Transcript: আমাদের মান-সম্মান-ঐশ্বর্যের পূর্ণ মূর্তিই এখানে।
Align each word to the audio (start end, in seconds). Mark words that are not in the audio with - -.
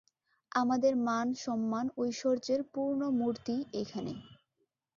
আমাদের 0.51 0.93
মান-সম্মান-ঐশ্বর্যের 1.07 2.61
পূর্ণ 2.73 3.01
মূর্তিই 3.19 3.61
এখানে। 3.81 4.13